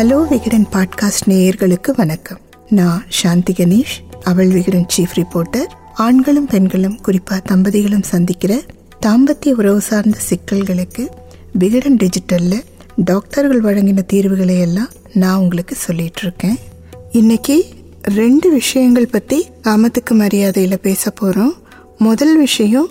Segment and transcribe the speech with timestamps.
[0.00, 2.38] Hello Vikatan podcast நேயர்களுக்கு வணக்கம்.
[2.68, 8.62] நான் சாந்தி கணேஷ் அவள் விகடன் சீஃப் ரிப்போர்ட்டர் ஆண்களும் பெண்களும் குறிப்பாக தம்பதிகளும் சந்திக்கிற
[9.06, 11.06] தாம்பத்திய உறவு சார்ந்த சிக்கல்களுக்கு
[11.52, 12.62] விகடன் டிஜிட்டலில்
[12.96, 16.58] டாக்டர்கள் வழங்கின தீர்வுகளை எல்லாம் நான் உங்களுக்கு சொல்லிட்டு இருக்கேன்.
[17.12, 17.64] இன்னைக்கு
[18.02, 21.54] ரெண்டு விஷயங்கள் பற்றி காமத்துக்கு மரியாதையில் பேச போகிறோம்
[21.98, 22.88] முதல் விஷயம்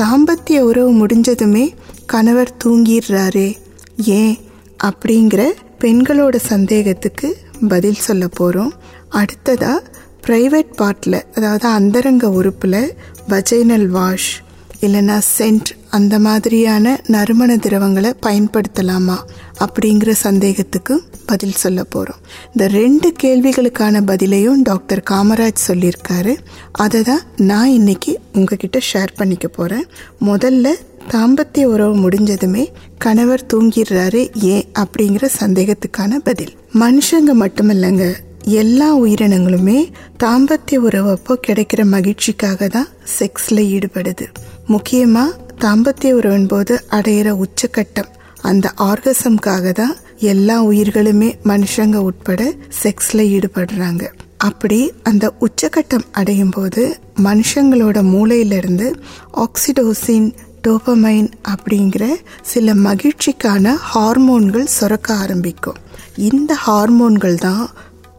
[0.00, 1.68] தாம்பத்திய உறவு முடிஞ்சதுமே
[2.06, 3.56] கணவர் தூங்கிடுறாரே.
[3.96, 4.38] ஏன்?
[4.84, 5.44] அப்படிங்கிற
[5.82, 7.36] பெண்களோட சந்தேகத்துக்கு
[7.68, 8.72] பதில் சொல்ல போகிறோம்
[9.08, 9.90] அடுத்ததாக
[10.26, 12.96] ப்ரைவேட் பார்ட்டில் அதாவது அந்தரங்க உறுப்பில்
[13.28, 14.42] வஜைனல் வாஷ்
[14.80, 19.16] இல்லைன்னா சென்ட் அந்த மாதிரியான நறுமண திரவங்களை பயன்படுத்தலாமா
[19.58, 26.36] அப்படிங்கிற சந்தேகத்துக்கு பதில் சொல்ல போகிறோம் இந்த ரெண்டு கேள்விகளுக்கான பதிலையும் டாக்டர் காமராஜ் சொல்லியிருக்காரு.
[26.72, 29.86] அதை தான் நான் இன்னைக்கு உங்ககிட்ட ஷேர் பண்ணிக்க போகிறேன்
[30.26, 30.68] முதல்ல
[31.10, 32.64] தாம்பத்திய உறவு முடிஞ்சதுமே
[32.98, 36.52] கணவர் தூங்கிடுறாரு ஏன் அப்படிங்கிற சந்தேகத்துக்கான பதில்.
[36.74, 39.90] மனுஷங்க மட்டுமில்லைங்க எல்லா உயிரினங்களுமே
[40.22, 44.26] தாம்பத்திய உறவப்போ கிடைக்கிற மகிழ்ச்சிக்காக தான் செக்ஸில் ஈடுபடுது.
[44.66, 48.10] முக்கியமாக தாம்பத்திய உறவின் போது அடையிற உச்சக்கட்டம்
[48.40, 54.04] அந்த ஆர்கசம்காக தான் எல்லா உயிர்களுமே மனுஷங்க உட்பட செக்ஸில் ஈடுபடுறாங்க.
[54.36, 58.94] அப்படி அந்த உச்சக்கட்டம் அடையும் போது மனுஷங்களோட மூளையிலிருந்து
[59.32, 60.34] ஆக்சிடோசின்
[60.68, 62.04] டோபமைன் அப்படிங்கிற
[62.42, 65.74] சில மகிழ்ச்சிக்கான ஹார்மோன்கள் சுரக்க ஆரம்பிக்கும்.
[66.16, 67.70] இந்த ஹார்மோன்கள் தான்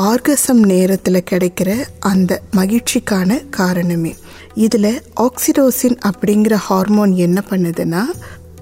[0.00, 4.14] ஆர்கசம் நேரத்தில் கிடைக்கிற அந்த மகிழ்ச்சிக்கான காரணமே.
[4.54, 8.02] இதில் ஆக்சிடோசின் அப்படிங்கிற ஹார்மோன் என்ன பண்ணுதுன்னா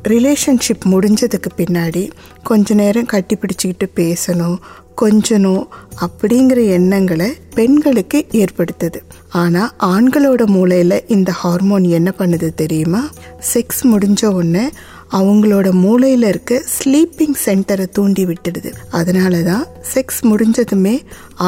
[0.08, 2.02] ரிலேஷன்ஷிப் முடிஞ்சதுக்கு பின்னாடி
[2.42, 4.56] கொஞ்ச நேரம் கட்டி பிடிச்சிக்கிட்டு பேசணும்
[5.02, 5.64] கொஞ்சணும்
[6.04, 9.00] அப்படிங்கிற எண்ணங்களை பெண்களுக்கு ஏற்படுத்துது.
[9.42, 13.02] ஆனால் ஆண்களோட மூளையில் இந்த ஹார்மோன் என்ன பண்ணுது தெரியுமா?
[13.52, 14.66] செக்ஸ் முடிஞ்ச உடனே
[15.12, 18.72] அவங்களோட மூளையில் இருக்க ஸ்லீப்பிங் சென்டரை தூண்டி விட்டுடுது.
[18.90, 20.96] அதனால தான் செக்ஸ் முடிஞ்சதுமே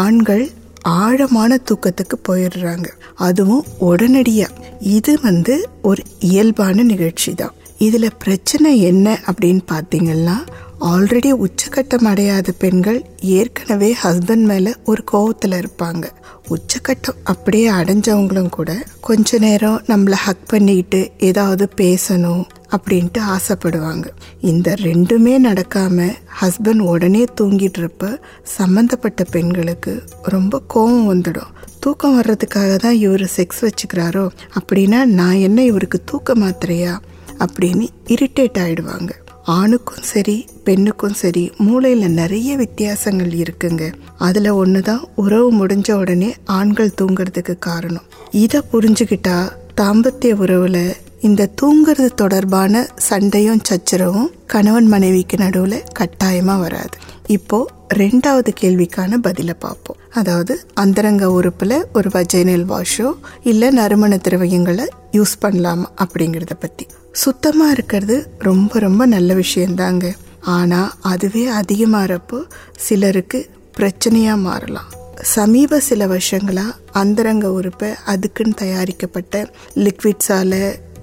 [0.03, 0.45] ஆண்கள்
[0.83, 2.89] ஆழமான தூக்கத்துக்கு போயிடுறாங்க.
[3.29, 4.59] அதுவும் உடனடியாக
[4.97, 10.37] இது வந்து ஒரு இயல்பான நிகழ்ச்சி தான் இதில் பிரச்சனை என்ன அப்படின்னு பார்த்தீங்கன்னா
[10.81, 16.05] ஆல்ரெடி உச்சக்கட்டம் அடையாத பெண்கள் ஏற்கனவே ஹஸ்பண்ட் மேலே ஒரு கோவத்தில் இருப்பாங்க.
[16.49, 24.07] உச்சக்கட்டம் அப்படியே அடைஞ்சவங்களும் கூட கொஞ்ச நேரம் நம்மளை ஹக் பண்ணிக்கிட்டு ஏதாவது பேசணும் அப்படின்ட்டு ஆசைப்படுவாங்க.
[24.41, 31.53] இந்த ரெண்டுமே நடக்காம ஹஸ்பண்ட் உடனே தூங்கிட்டு இருப்ப சம்மந்தப்பட்ட பெண்களுக்கு ரொம்ப கோபம் வந்துடும்.
[31.81, 34.29] தூக்கம் வர்றதுக்காக தான் இவர் செக்ஸ் வச்சுக்கிறாரோ?
[34.61, 36.99] அப்படின்னா நான் என்ன இவருக்கு தூக்க மாத்திரையா?
[37.45, 39.11] அப்படின்னு இரிட்டேட் ஆயிடுவாங்க.
[39.45, 43.93] ஆணுக்கும் சரி பெண்ணுக்கும் சரி மூளையில் நிறைய வித்தியாசங்கள் இருக்குங்க.
[44.19, 48.07] அதில் ஒன்று தான் உறவு முடிஞ்ச உடனே ஆண்கள் தூங்குறதுக்கு காரணம்.
[48.45, 49.37] இதை புரிஞ்சுக்கிட்டா
[49.81, 56.97] தாம்பத்திய உறவில் இந்த தூங்குறது தொடர்பான சண்டையும் சச்சரவும் கணவன் மனைவிக்கு நடுவில் கட்டாயமாக வராது.
[57.35, 57.59] இப்போ
[57.95, 59.97] ரெண்டாவது கேள்விக்கான பதிலை பார்ப்போம்.
[60.13, 63.09] அதாவது அந்தரங்க உறுப்பில் ஒரு வஜைனல் வாஷோ
[63.43, 70.07] இல்லை நறுமண திரவியங்களை யூஸ் பண்ணலாமா அப்படிங்கிறத பற்றி சுத்தமாக இருக்கிறது ரொம்ப ரொம்ப நல்ல விஷயந்தாங்க.
[70.41, 72.41] ஆனால் அதுவே அதிகமாகிறப்போ
[72.77, 74.91] சிலருக்கு பிரச்சனையாக மாறலாம்.
[75.23, 80.59] சமீப சில வருஷங்களாக அந்தரங்க உறுப்பை அதுக்குன்னு தயாரிக்கப்பட்ட லிக்விட்ஸால்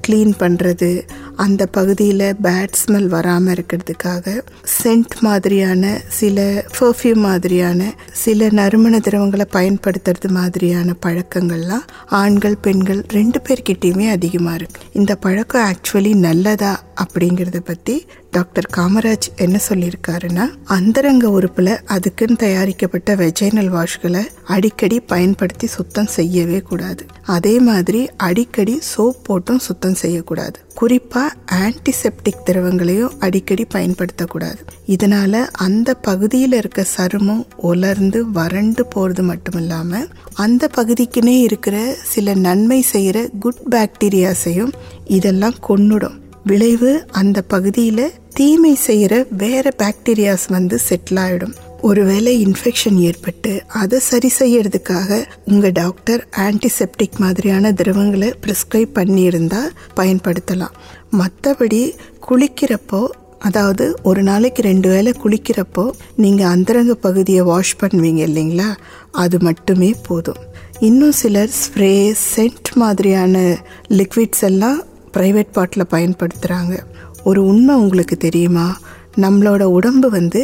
[0.07, 0.89] க்ளீன் பண்ணுறது
[1.35, 4.41] அந்த பகுதியில் பேட் ஸ்மெல் வராமல் இருக்கிறதுக்காக
[4.83, 14.09] சென்ட் மாதிரியான சில பர்ஃப்யூம் மாதிரியான சில நறுமண திரவங்களை பயன்படுத்துறது மாதிரியான பழக்கங்கள்லாம் ஆண்கள் பெண்கள் ரெண்டு பேர்கிட்டையுமே
[14.09, 14.81] அதிகமாக இருக்கு.
[14.91, 23.71] இந்த பழக்கம் ஆக்சுவலி நல்லதா அப்படிங்கிறத பற்றி டாக்டர் காமராஜ் என்ன சொல்லியிருக்காருன்னா அந்தரங்க உறுப்பில் அதுக்குன்னு தயாரிக்கப்பட்ட வெஜைனல்
[23.75, 27.05] வாஷ்களை அடிக்கடி பயன்படுத்தி சுத்தம் செய்யவே கூடாது.
[27.25, 30.59] அதே மாதிரி அடிக்கடி சோப் போட்டும் சுத்தம் செய்யக்கூடாது.
[30.75, 34.61] குறிப்பாக ஆன்டிசெப்டிக் திரவங்களையும் அடிக்கடி பயன்படுத்தக்கூடாது.
[34.87, 42.81] இதனால அந்த பகுதியில் இருக்க சருமம் உலர்ந்து வறண்டு போகிறது மட்டும் இல்லாமல் அந்த பகுதிக்குன்னே இருக்கிற சில நன்மை
[42.81, 44.73] செய்கிற குட் பாக்டீரியாஸையும்
[45.05, 46.17] இதெல்லாம் கொன்னுடும்.
[46.43, 51.53] விளைவு அந்த பகுதியில் தீமை செய்கிற வேற பாக்டீரியாஸ் வந்து செட்டில் ஆகிடும்
[51.87, 59.61] ஒருவேளை இன்ஃபெக்ஷன் ஏற்பட்டு அதை சரி செய்யறதுக்காக உங்க டாக்டர் ஆன்டிசெப்டிக் மாதிரியான திரவங்களை ப்ரிஸ்கிரைப் பண்ணியிருந்தா
[59.95, 60.77] பயன்படுத்தலாம்.
[61.11, 61.81] மற்றபடி
[62.29, 63.01] குளிக்கிறப்போ
[63.39, 65.85] அதாவது ஒரு நாளைக்கு ரெண்டு வேளை குளிக்கிறப்போ
[66.15, 68.69] நீங்கள் அந்தரங்க பகுதியை வாஷ் பண்ணுவீங்க இல்லைங்களா?
[69.11, 70.41] அது மட்டுமே போதும்.
[70.79, 73.57] இன்னும் சிலர் ஸ்ப்ரே சென்ட் மாதிரியான
[73.89, 74.81] லிக்விட்ஸ் எல்லாம்
[75.17, 76.79] ப்ரைவேட் பாட்டில் பயன்படுத்துகிறாங்க
[77.23, 78.79] ஒரு உண்மை உங்களுக்கு தெரியுமா?
[79.21, 80.41] நம்மளோட உடம்பு வந்து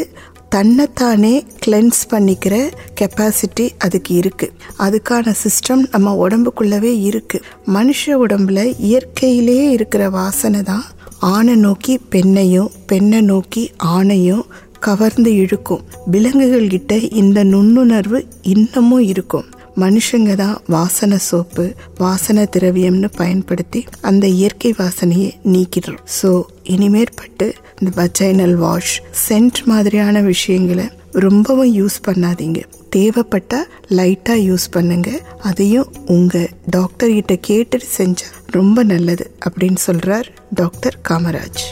[0.49, 1.33] தன்னைத்தானே
[1.65, 2.55] கிளென்ஸ் பண்ணிக்கிற
[2.99, 10.85] கெப்பாசிட்டி அதுக்கு இருக்குது அதுக்கான சிஸ்டம் நம்ம உடம்புக்குள்ளவே இருக்குது மனுஷ உடம்புல இயற்கையிலேயே இருக்கிற வாசனை தான்
[11.19, 14.43] ஆணை நோக்கி பெண்ணையும் பெண்ணை நோக்கி ஆணையும்
[14.79, 15.85] கவர்ந்து இழுக்கும்.
[16.05, 19.47] விலங்குகள் கிட்ட இந்த நுண்ணுணர்வு இன்னமும் இருக்கும்.
[19.83, 21.65] மனுஷங்க தான் வாசனை சோப்பு
[21.97, 26.31] வாசனை திரவியம்னு பயன்படுத்தி அந்த இயற்கை வாசனையை நீக்கிடுறோம் ஸோ
[26.75, 27.47] இனிமேற்பட்டு
[27.79, 28.95] இந்த பஜைனல் வாஷ்
[29.27, 30.87] சென்ட் மாதிரியான விஷயங்களை
[31.25, 32.59] ரொம்பவும் யூஸ் பண்ணாதீங்க.
[32.95, 35.09] தேவைப்பட்டால் லைட்டாக யூஸ் பண்ணுங்க.
[35.49, 38.13] அதையும் உங்கள் டாக்டர் கிட்ட கேட்டுட்டு
[38.57, 40.27] ரொம்ப நல்லது அப்படின்னு சொல்கிறார்
[40.61, 41.63] டாக்டர் காமராஜ்.